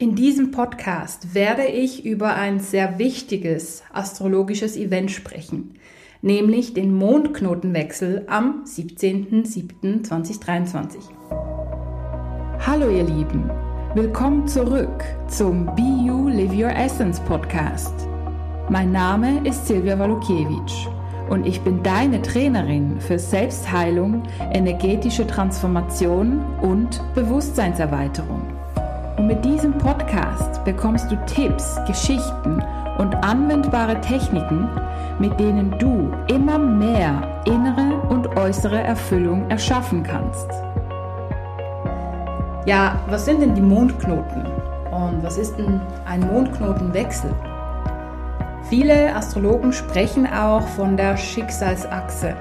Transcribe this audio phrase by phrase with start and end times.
[0.00, 5.74] In diesem Podcast werde ich über ein sehr wichtiges astrologisches Event sprechen,
[6.22, 11.00] nämlich den Mondknotenwechsel am 17.07.2023.
[12.66, 13.50] Hallo ihr Lieben,
[13.94, 17.92] willkommen zurück zum Be You Live Your Essence Podcast.
[18.70, 20.72] Mein Name ist Silvia Walukiewicz
[21.28, 24.22] und ich bin deine Trainerin für Selbstheilung,
[24.54, 28.60] energetische Transformation und Bewusstseinserweiterung.
[29.20, 32.64] Und mit diesem Podcast bekommst du Tipps, Geschichten
[32.96, 34.66] und anwendbare Techniken,
[35.18, 40.48] mit denen du immer mehr innere und äußere Erfüllung erschaffen kannst.
[42.64, 44.46] Ja, was sind denn die Mondknoten?
[44.90, 47.30] Und was ist denn ein Mondknotenwechsel?
[48.70, 52.34] Viele Astrologen sprechen auch von der Schicksalsachse.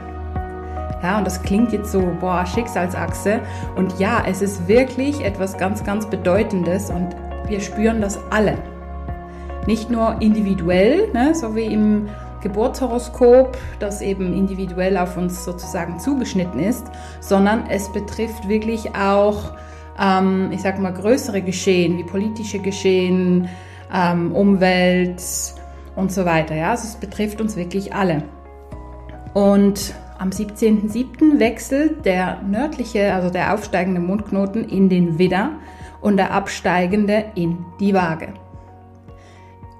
[1.01, 3.39] Ja, und das klingt jetzt so, boah, Schicksalsachse.
[3.75, 7.15] Und ja, es ist wirklich etwas ganz, ganz Bedeutendes und
[7.47, 8.57] wir spüren das alle.
[9.65, 12.09] Nicht nur individuell, ne, so wie im
[12.41, 16.85] Geburtshoroskop, das eben individuell auf uns sozusagen zugeschnitten ist,
[17.19, 19.51] sondern es betrifft wirklich auch,
[19.99, 23.49] ähm, ich sag mal, größere Geschehen, wie politische Geschehen,
[23.93, 25.21] ähm, Umwelt
[25.95, 26.55] und so weiter.
[26.55, 28.23] Ja, also es betrifft uns wirklich alle.
[29.33, 31.39] Und am 17.07.
[31.39, 35.53] wechselt der nördliche, also der aufsteigende Mondknoten in den Widder
[36.01, 38.33] und der absteigende in die Waage.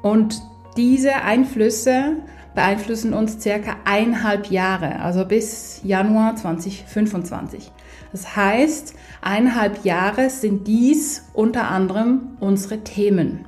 [0.02, 0.42] Und
[0.78, 2.18] diese Einflüsse
[2.56, 7.72] beeinflussen uns circa eineinhalb Jahre, also bis Januar 2025.
[8.14, 13.46] Das heißt, eineinhalb Jahre sind dies unter anderem unsere Themen.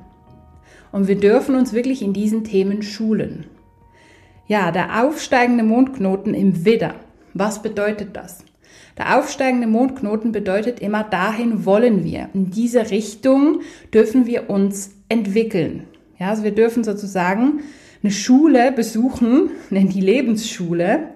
[0.92, 3.46] Und wir dürfen uns wirklich in diesen Themen schulen.
[4.52, 6.96] Ja, der aufsteigende Mondknoten im Widder.
[7.32, 8.44] Was bedeutet das?
[8.98, 12.28] Der aufsteigende Mondknoten bedeutet immer, dahin wollen wir.
[12.34, 13.62] In diese Richtung
[13.94, 15.84] dürfen wir uns entwickeln.
[16.18, 17.62] Ja, also wir dürfen sozusagen
[18.02, 21.14] eine Schule besuchen, nennen die Lebensschule,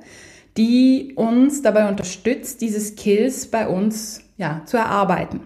[0.56, 5.40] die uns dabei unterstützt, diese Skills bei uns ja, zu erarbeiten.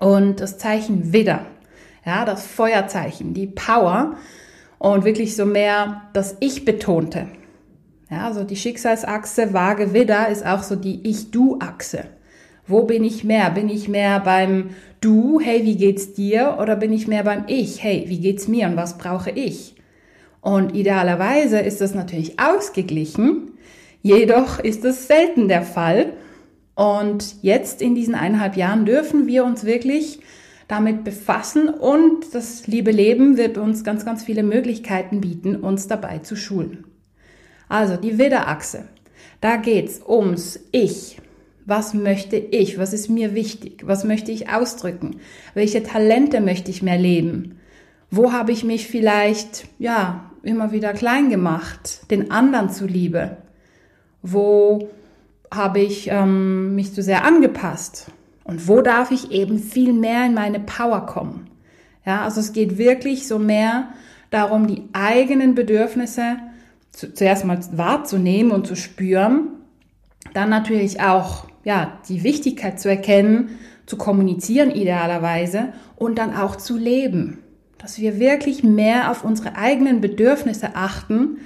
[0.00, 1.46] Und das Zeichen Widder,
[2.04, 4.16] ja, das Feuerzeichen, die Power,
[4.78, 7.26] und wirklich so mehr das Ich betonte.
[8.10, 12.04] Ja, also die Schicksalsachse Waage Widder ist auch so die Ich-Du-Achse.
[12.66, 13.50] Wo bin ich mehr?
[13.50, 16.58] Bin ich mehr beim Du, hey, wie geht's dir?
[16.60, 19.74] Oder bin ich mehr beim Ich, hey, wie geht's mir und was brauche ich?
[20.40, 23.52] Und idealerweise ist das natürlich ausgeglichen,
[24.02, 26.14] jedoch ist das selten der Fall.
[26.74, 30.20] Und jetzt in diesen eineinhalb Jahren dürfen wir uns wirklich
[30.68, 36.18] damit befassen und das liebe Leben wird uns ganz, ganz viele Möglichkeiten bieten, uns dabei
[36.18, 36.84] zu schulen.
[37.68, 38.84] Also die Widderachse.
[39.40, 41.20] Da geht's ums Ich.
[41.64, 42.78] Was möchte ich?
[42.78, 43.82] Was ist mir wichtig?
[43.86, 45.20] Was möchte ich ausdrücken?
[45.54, 47.58] Welche Talente möchte ich mehr leben?
[48.10, 53.36] Wo habe ich mich vielleicht, ja, immer wieder klein gemacht, den anderen zuliebe?
[54.22, 54.88] Wo
[55.50, 58.10] habe ich ähm, mich zu sehr angepasst?
[58.48, 61.50] Und wo darf ich eben viel mehr in meine Power kommen?
[62.06, 63.90] Ja, also es geht wirklich so mehr
[64.30, 66.38] darum, die eigenen Bedürfnisse
[66.90, 69.48] zu, zuerst mal wahrzunehmen und zu spüren,
[70.32, 76.78] dann natürlich auch, ja, die Wichtigkeit zu erkennen, zu kommunizieren idealerweise und dann auch zu
[76.78, 77.40] leben.
[77.76, 81.36] Dass wir wirklich mehr auf unsere eigenen Bedürfnisse achten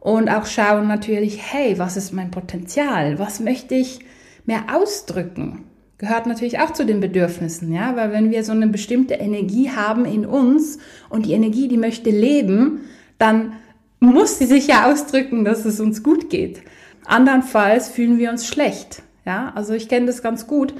[0.00, 3.18] und auch schauen natürlich, hey, was ist mein Potenzial?
[3.18, 3.98] Was möchte ich
[4.46, 5.67] mehr ausdrücken?
[5.98, 10.04] Gehört natürlich auch zu den Bedürfnissen, ja, weil wenn wir so eine bestimmte Energie haben
[10.04, 10.78] in uns
[11.08, 12.80] und die Energie, die möchte leben,
[13.18, 13.54] dann
[14.00, 16.62] muss sie sich ja ausdrücken, dass es uns gut geht.
[17.04, 20.72] Andernfalls fühlen wir uns schlecht, ja, also ich kenne das ganz gut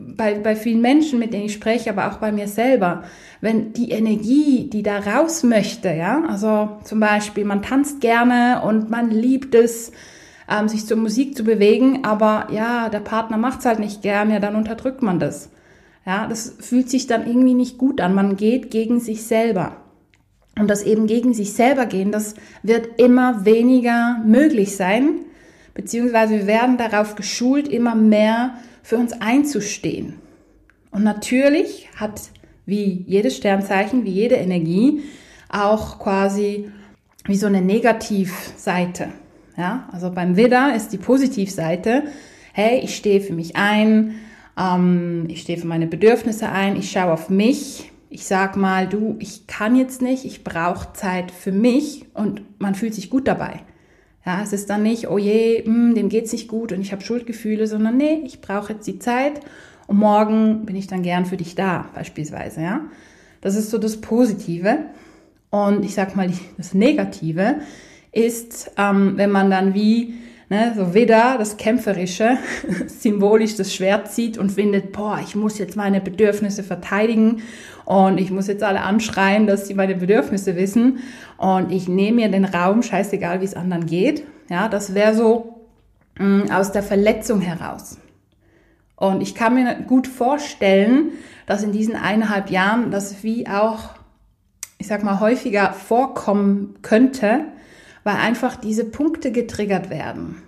[0.00, 3.04] bei, bei vielen Menschen, mit denen ich spreche, aber auch bei mir selber.
[3.40, 8.90] Wenn die Energie, die da raus möchte, ja, also zum Beispiel man tanzt gerne und
[8.90, 9.92] man liebt es,
[10.50, 14.40] ähm, sich zur Musik zu bewegen, aber ja, der Partner macht's halt nicht gern, ja,
[14.40, 15.50] dann unterdrückt man das.
[16.04, 18.14] Ja, das fühlt sich dann irgendwie nicht gut an.
[18.14, 19.76] Man geht gegen sich selber.
[20.58, 25.20] Und das eben gegen sich selber gehen, das wird immer weniger möglich sein,
[25.74, 30.16] beziehungsweise wir werden darauf geschult, immer mehr für uns einzustehen.
[30.90, 32.20] Und natürlich hat
[32.66, 35.02] wie jedes Sternzeichen, wie jede Energie
[35.48, 36.70] auch quasi
[37.26, 39.08] wie so eine Negativseite.
[39.56, 42.04] Ja, also beim Widder ist die Positivseite,
[42.52, 44.14] hey, ich stehe für mich ein,
[44.58, 49.16] ähm, ich stehe für meine Bedürfnisse ein, ich schaue auf mich, ich sag mal, du,
[49.18, 53.60] ich kann jetzt nicht, ich brauche Zeit für mich und man fühlt sich gut dabei.
[54.26, 56.92] Ja, es ist dann nicht, oh je, mh, hm, dem geht's nicht gut und ich
[56.92, 59.40] habe Schuldgefühle, sondern nee, ich brauche jetzt die Zeit
[59.86, 62.82] und morgen bin ich dann gern für dich da, beispielsweise, ja.
[63.40, 64.78] Das ist so das Positive.
[65.50, 67.56] Und ich sag mal, das Negative
[68.12, 70.14] ist, ähm, wenn man dann wie
[70.50, 72.36] ne, so wieder das Kämpferische
[72.86, 77.42] symbolisch das Schwert zieht und findet, boah, ich muss jetzt meine Bedürfnisse verteidigen
[77.86, 80.98] und ich muss jetzt alle anschreien, dass sie meine Bedürfnisse wissen
[81.38, 84.24] und ich nehme mir den Raum, scheißegal, wie es anderen geht.
[84.50, 85.66] Ja, das wäre so
[86.18, 87.98] mh, mm, aus der Verletzung heraus.
[88.96, 91.12] Und ich kann mir gut vorstellen,
[91.46, 93.90] dass in diesen eineinhalb Jahren das wie auch,
[94.76, 97.46] ich sag mal, häufiger vorkommen könnte,
[98.04, 100.42] weil einfach diese Punkte getriggert werden.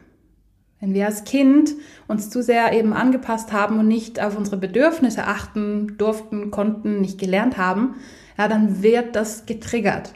[0.80, 1.74] Wenn wir als Kind
[2.08, 7.18] uns zu sehr eben angepasst haben und nicht auf unsere Bedürfnisse achten durften, konnten, nicht
[7.18, 7.94] gelernt haben,
[8.36, 10.12] ja, dann wird das getriggert.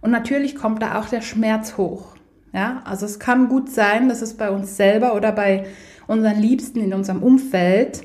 [0.00, 2.16] Und natürlich kommt da auch der Schmerz hoch.
[2.54, 5.66] Ja, also es kann gut sein, dass es bei uns selber oder bei
[6.06, 8.00] unseren Liebsten in unserem Umfeld,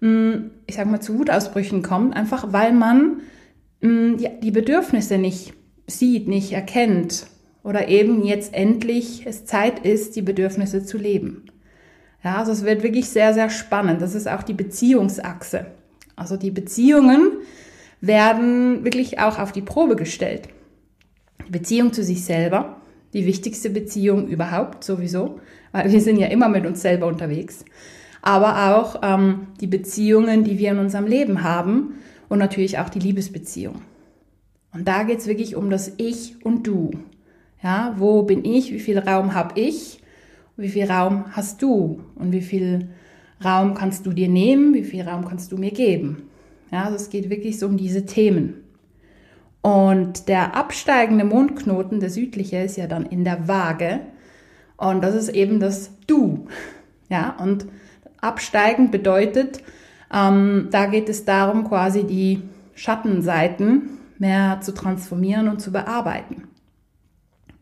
[0.00, 3.20] hm, ich sag mal, zu Wutausbrüchen kommt, einfach weil man
[3.80, 5.54] hm, die Bedürfnisse nicht
[5.86, 7.26] sieht, nicht erkennt
[7.62, 11.44] oder eben jetzt endlich es Zeit ist, die Bedürfnisse zu leben.
[12.24, 14.00] Ja, also es wird wirklich sehr, sehr spannend.
[14.00, 15.66] Das ist auch die Beziehungsachse.
[16.14, 17.32] Also die Beziehungen
[18.00, 20.48] werden wirklich auch auf die Probe gestellt.
[21.46, 22.80] Die Beziehung zu sich selber,
[23.12, 25.40] die wichtigste Beziehung überhaupt sowieso,
[25.72, 27.64] weil wir sind ja immer mit uns selber unterwegs.
[28.22, 31.94] Aber auch ähm, die Beziehungen, die wir in unserem Leben haben
[32.28, 33.82] und natürlich auch die Liebesbeziehung.
[34.72, 36.92] Und da geht es wirklich um das Ich und Du.
[37.62, 38.72] Ja, wo bin ich?
[38.72, 40.00] Wie viel Raum habe ich?
[40.56, 42.00] Wie viel Raum hast du?
[42.16, 42.88] Und wie viel
[43.44, 44.74] Raum kannst du dir nehmen?
[44.74, 46.28] Wie viel Raum kannst du mir geben?
[46.70, 48.64] Ja, also es geht wirklich so um diese Themen.
[49.60, 54.00] Und der absteigende Mondknoten, der südliche, ist ja dann in der Waage.
[54.76, 56.48] Und das ist eben das Du.
[57.08, 57.66] Ja, und
[58.20, 59.62] absteigend bedeutet,
[60.12, 62.42] ähm, da geht es darum, quasi die
[62.74, 66.48] Schattenseiten mehr zu transformieren und zu bearbeiten.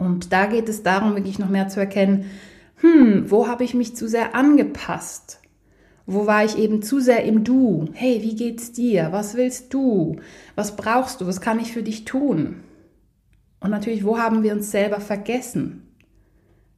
[0.00, 2.25] Und da geht es darum, wirklich noch mehr zu erkennen,
[2.76, 5.41] hm, wo habe ich mich zu sehr angepasst?
[6.06, 7.85] Wo war ich eben zu sehr im Du?
[7.93, 9.08] Hey, wie geht's dir?
[9.12, 10.17] Was willst du?
[10.55, 11.26] Was brauchst du?
[11.26, 12.56] Was kann ich für dich tun?
[13.61, 15.82] Und natürlich, wo haben wir uns selber vergessen?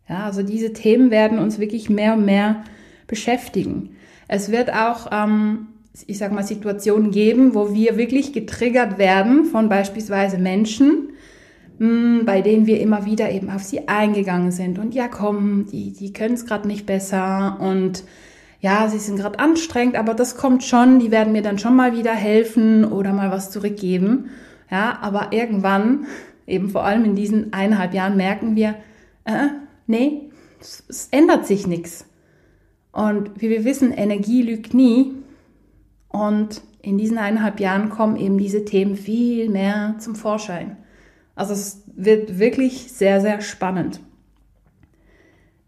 [0.08, 2.64] Ja, also diese Themen werden uns wirklich mehr und mehr
[3.06, 3.90] beschäftigen.
[4.26, 5.68] Es wird auch, ähm,
[6.08, 11.11] ich sag mal, Situationen geben, wo wir wirklich getriggert werden von beispielsweise Menschen,
[12.24, 14.78] bei denen wir immer wieder eben auf sie eingegangen sind.
[14.78, 18.04] Und ja, komm, die, die können es gerade nicht besser und
[18.60, 21.96] ja, sie sind gerade anstrengend, aber das kommt schon, die werden mir dann schon mal
[21.96, 24.30] wieder helfen oder mal was zurückgeben.
[24.70, 26.06] Ja, aber irgendwann,
[26.46, 28.76] eben vor allem in diesen eineinhalb Jahren, merken wir,
[29.24, 29.48] äh,
[29.88, 30.30] nee,
[30.60, 32.06] es, es ändert sich nichts.
[32.92, 35.12] Und wie wir wissen, Energie lügt nie.
[36.08, 40.76] Und in diesen eineinhalb Jahren kommen eben diese Themen viel mehr zum Vorschein.
[41.34, 44.00] Also es wird wirklich sehr, sehr spannend.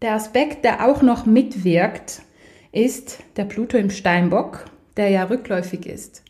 [0.01, 2.21] Der Aspekt, der auch noch mitwirkt,
[2.71, 4.65] ist der Pluto im Steinbock,
[4.97, 6.23] der ja rückläufig ist.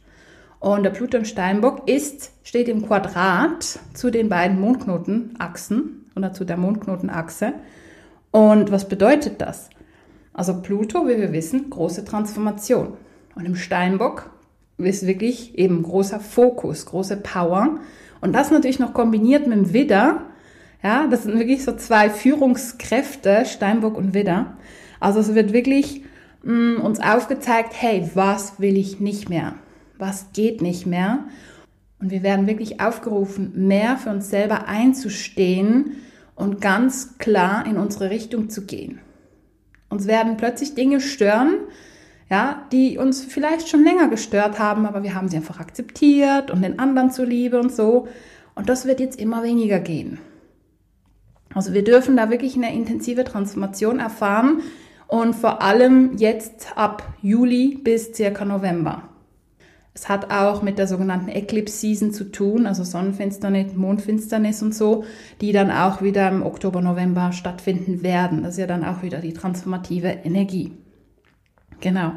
[0.59, 6.45] Und der Pluto im Steinbock ist, steht im Quadrat zu den beiden Mondknotenachsen oder zu
[6.45, 7.53] der Mondknotenachse.
[8.31, 9.69] Und was bedeutet das?
[10.33, 12.97] Also Pluto, wie wir wissen, große Transformation.
[13.35, 14.29] Und im Steinbock
[14.77, 17.79] ist wirklich eben großer Fokus, große Power.
[18.21, 20.23] Und das natürlich noch kombiniert mit dem Widder.
[20.83, 24.57] Ja, das sind wirklich so zwei Führungskräfte, Steinbock und Widder.
[24.99, 26.03] Also es wird wirklich
[26.43, 29.55] mh, mm, uns aufgezeigt, hey, was will ich nicht mehr?
[29.97, 31.25] Was geht nicht mehr?
[31.99, 35.95] Und wir werden wirklich aufgerufen, mehr für uns selber einzustehen
[36.35, 38.99] und ganz klar in unsere Richtung zu gehen.
[39.89, 41.55] Uns werden plötzlich Dinge stören,
[42.29, 46.63] ja, die uns vielleicht schon länger gestört haben, aber wir haben sie einfach akzeptiert und
[46.63, 48.07] den anderen zuliebe und so.
[48.55, 50.19] Und das wird jetzt immer weniger gehen.
[51.53, 54.61] Also wir dürfen da wirklich eine intensive Transformation erfahren
[55.07, 59.03] und vor allem jetzt ab Juli bis circa November.
[59.93, 65.05] Es hat auch mit der sogenannten Eclipse Season zu tun, also Sonnenfinsternis, Mondfinsternis und so,
[65.39, 68.43] die dann auch wieder im Oktober, November stattfinden werden.
[68.43, 70.73] Das ist ja dann auch wieder die transformative Energie.
[71.81, 72.13] Genau.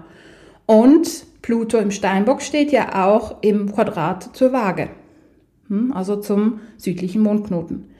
[0.66, 4.90] Und Pluto im Steinbock steht ja auch im Quadrat zur Waage,
[5.68, 7.90] hm, also zum südlichen Mondknoten.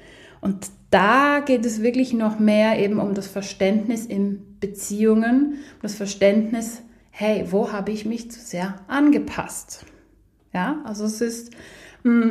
[0.40, 6.82] Und da geht es wirklich noch mehr eben um das Verständnis in Beziehungen, das Verständnis,
[7.10, 9.84] hey, wo habe ich mich zu sehr angepasst?
[10.52, 11.52] Ja, also es ist,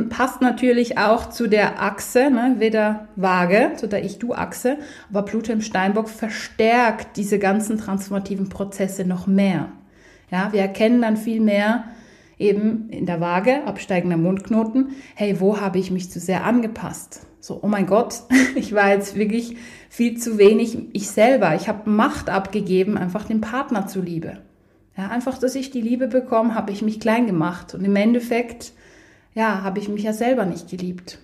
[0.10, 4.78] passt natürlich auch zu der Achse, ne, weder Waage, zu der Ich-Du-Achse,
[5.10, 9.70] aber Pluto im Steinbock verstärkt diese ganzen transformativen Prozesse noch mehr.
[10.32, 11.86] Ja, wir erkennen dann viel mehr,
[12.38, 17.26] eben in der Waage, absteigender Mondknoten, hey, wo habe ich mich zu sehr angepasst?
[17.40, 18.24] So, oh mein Gott,
[18.56, 19.58] ich war jetzt wirklich
[19.90, 21.56] viel zu wenig ich selber.
[21.56, 24.40] Ich habe Macht abgegeben, einfach dem Partner zuliebe.
[24.98, 27.74] Ja, einfach, dass ich die Liebe bekomme, habe ich mich klein gemacht.
[27.76, 28.74] Und im Endeffekt,
[29.38, 31.20] ja, habe ich mich ja selber nicht geliebt.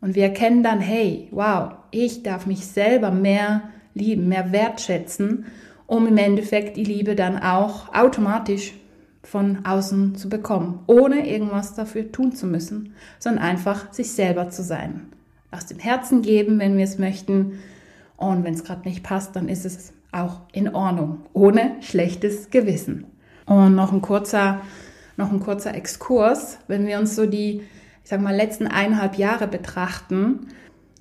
[0.00, 5.46] Und wir erkennen dann, hey, wow, ich darf mich selber mehr lieben, mehr wertschätzen,
[5.86, 8.74] um im Endeffekt die Liebe dann auch automatisch
[9.22, 14.64] von außen zu bekommen, ohne irgendwas dafür tun zu müssen, sondern einfach sich selber zu
[14.64, 15.06] sein.
[15.52, 17.60] Aus dem Herzen geben, wenn wir es möchten.
[18.16, 23.06] Und wenn es gerade nicht passt, dann ist es auch in Ordnung, ohne schlechtes Gewissen.
[23.46, 24.62] Und noch ein kurzer,
[25.18, 27.62] noch ein kurzer Exkurs, wenn wir uns so die,
[28.02, 30.46] ich sag mal, letzten eineinhalb Jahre betrachten,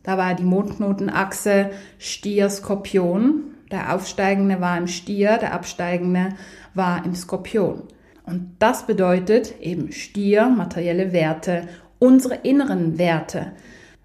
[0.03, 1.69] da war die Mondknotenachse
[1.99, 3.43] Stier-Skorpion.
[3.71, 6.29] Der aufsteigende war im Stier, der absteigende
[6.73, 7.83] war im Skorpion.
[8.25, 11.67] Und das bedeutet eben Stier, materielle Werte,
[11.99, 13.51] unsere inneren Werte,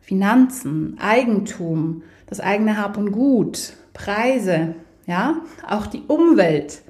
[0.00, 4.75] Finanzen, Eigentum, das eigene Hab und Gut, Preise,
[5.07, 5.37] ja,
[5.69, 6.83] auch die Umwelt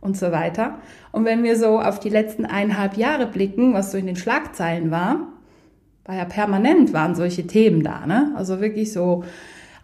[0.00, 0.78] und so weiter.
[1.14, 4.90] Und wenn wir so auf die letzten eineinhalb Jahre blicken, was so in den Schlagzeilen
[4.90, 5.28] war,
[6.04, 8.32] war ja permanent waren solche Themen da, ne?
[8.34, 9.22] Also wirklich so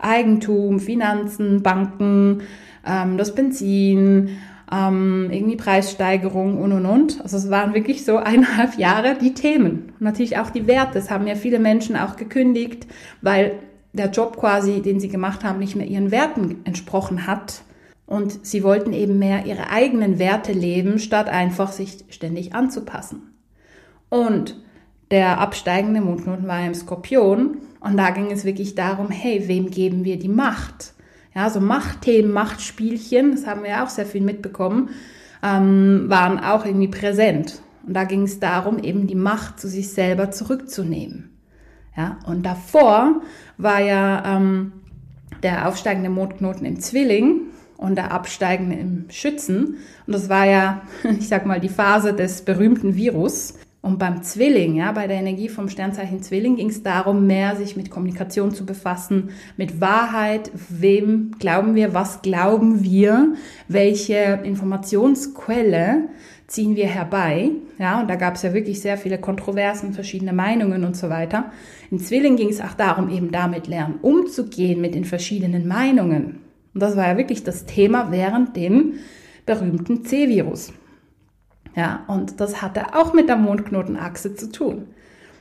[0.01, 2.43] Eigentum, Finanzen, Banken,
[2.85, 4.39] ähm, das Benzin,
[4.73, 7.21] ähm, irgendwie Preissteigerung und und und.
[7.21, 9.93] Also es waren wirklich so eineinhalb Jahre die Themen.
[10.01, 10.95] Und natürlich auch die Werte.
[10.95, 12.89] Das haben ja viele Menschen auch gekündigt,
[13.23, 13.53] weil
[13.93, 17.63] der Job quasi, den sie gemacht haben, nicht mehr ihren Werten entsprochen hat.
[18.11, 23.37] Und sie wollten eben mehr ihre eigenen Werte leben, statt einfach sich ständig anzupassen.
[24.09, 24.61] Und
[25.13, 27.59] der absteigende Mondknoten war im Skorpion.
[27.79, 30.95] Und da ging es wirklich darum, hey, wem geben wir die Macht?
[31.37, 34.91] Ja, so Machtthemen, Machtspielchen, das haben wir ja auch sehr viel mitbekommen,
[35.45, 37.63] ähm, waren auch irgendwie präsent.
[37.87, 41.31] Und da ging es darum, eben die Macht zu sich selber zurückzunehmen.
[41.97, 43.21] Ja, und davor
[43.57, 44.73] war ja ähm,
[45.45, 47.50] der aufsteigende Mondknoten im Zwilling
[47.81, 49.79] und der absteigende im Schützen.
[50.07, 50.83] Und das war ja,
[51.19, 53.55] ich sag mal, die Phase des berühmten Virus.
[53.83, 57.77] Und beim Zwilling, ja, bei der Energie vom Sternzeichen Zwilling ging es darum, mehr sich
[57.77, 63.33] mit Kommunikation zu befassen, mit Wahrheit, wem glauben wir, was glauben wir,
[63.69, 66.09] welche Informationsquelle
[66.47, 67.53] ziehen wir herbei.
[67.79, 71.51] Ja, und da gab es ja wirklich sehr viele Kontroversen, verschiedene Meinungen und so weiter.
[71.91, 76.50] In Zwilling ging es auch darum, eben damit lernen, umzugehen mit den verschiedenen Meinungen.
[76.75, 78.95] Und das war ja wirklich das Thema während dem
[79.47, 80.73] berühmten C-Virus.
[81.75, 84.87] Ja, und das hatte auch mit der Mondknotenachse zu tun.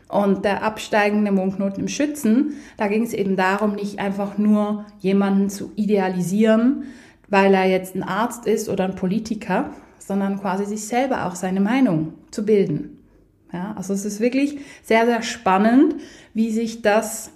[0.08, 5.50] Und der absteigende Mondknoten im Schützen, da ging es eben darum, nicht einfach nur jemanden
[5.50, 6.86] zu idealisieren,
[7.28, 11.62] weil er jetzt ein Arzt ist oder ein Politiker, sondern quasi sich selber auch seine
[11.62, 12.98] Meinung zu bilden.
[13.54, 15.96] Ja, also es ist wirklich sehr, sehr spannend,
[16.34, 17.32] wie sich das,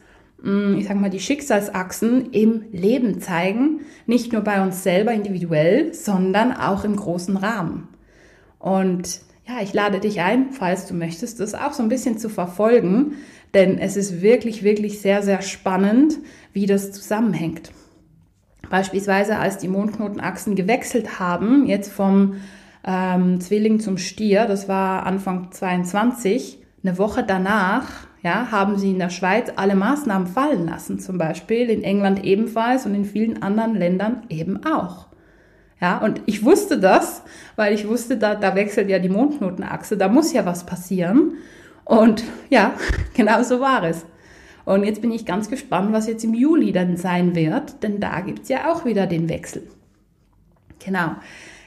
[0.77, 6.51] ich sag mal, die Schicksalsachsen im Leben zeigen, nicht nur bei uns selber individuell, sondern
[6.51, 7.87] auch im großen Rahmen.
[8.59, 12.27] Und ja, ich lade dich ein, falls du möchtest, das auch so ein bisschen zu
[12.27, 13.13] verfolgen,
[13.53, 16.17] denn es ist wirklich, wirklich sehr, sehr spannend,
[16.51, 17.71] wie das zusammenhängt.
[18.69, 22.35] Beispielsweise, als die Mondknotenachsen gewechselt haben, jetzt vom
[22.85, 28.99] ähm, Zwilling zum Stier, das war Anfang 22, eine Woche danach, ja, haben sie in
[28.99, 33.75] der Schweiz alle Maßnahmen fallen lassen, zum Beispiel in England ebenfalls und in vielen anderen
[33.75, 35.07] Ländern eben auch.
[35.81, 37.23] Ja, und ich wusste das,
[37.57, 41.33] weil ich wusste, da, da wechselt ja die Mondknotenachse, da muss ja was passieren.
[41.83, 42.73] Und ja,
[43.13, 44.05] genau so war es.
[44.63, 48.21] Und jetzt bin ich ganz gespannt, was jetzt im Juli dann sein wird, denn da
[48.21, 49.67] gibt's ja auch wieder den Wechsel.
[50.83, 51.15] Genau.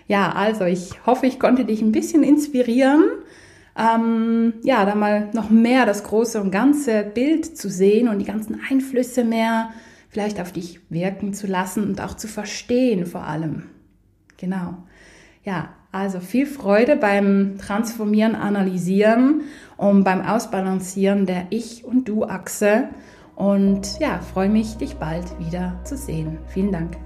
[0.08, 3.04] Ja, also ich hoffe, ich konnte dich ein bisschen inspirieren,
[3.78, 8.24] ähm, ja, da mal noch mehr das große und ganze Bild zu sehen und die
[8.24, 9.70] ganzen Einflüsse mehr
[10.08, 13.64] vielleicht auf dich wirken zu lassen und auch zu verstehen vor allem.
[14.38, 14.78] Genau.
[15.44, 19.42] Ja, also viel Freude beim Transformieren, Analysieren
[19.76, 22.88] und beim Ausbalancieren der Ich- und Du-Achse.
[23.34, 26.38] Und ja, freue mich, dich bald wieder zu sehen.
[26.48, 27.05] Vielen Dank.